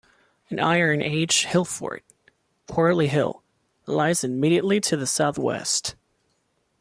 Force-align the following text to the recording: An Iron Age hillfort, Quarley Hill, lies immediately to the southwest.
An 0.49 0.59
Iron 0.59 0.99
Age 1.03 1.45
hillfort, 1.45 2.01
Quarley 2.67 3.05
Hill, 3.07 3.43
lies 3.85 4.23
immediately 4.23 4.79
to 4.81 4.97
the 4.97 5.05
southwest. 5.05 5.95